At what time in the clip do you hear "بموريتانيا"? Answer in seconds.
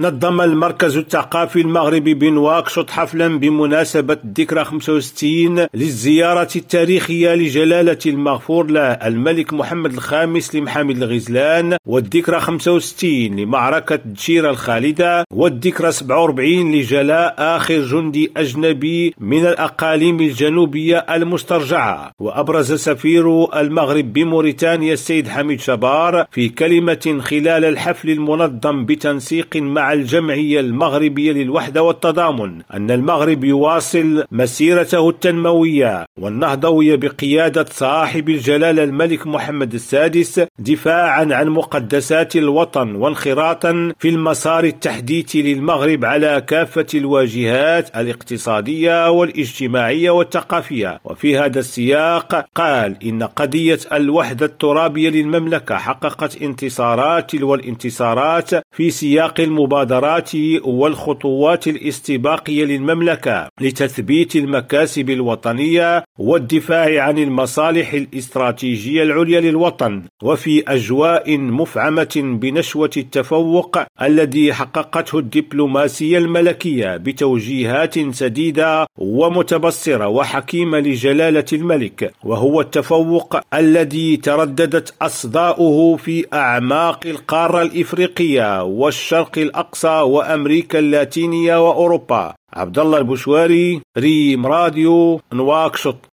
24.12-24.92